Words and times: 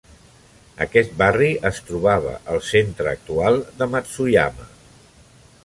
Aquest 0.85 1.11
barri 1.19 1.49
es 1.69 1.81
trobava 1.89 2.33
al 2.55 2.63
centre 2.69 3.13
actual 3.13 3.61
de 3.83 3.89
Matsuyama. 3.93 4.67